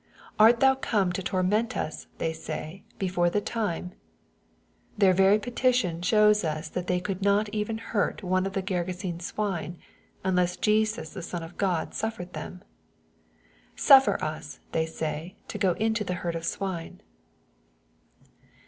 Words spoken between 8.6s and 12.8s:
Grergesene swine, unless Jesus the Son of Gk)d suf fered them."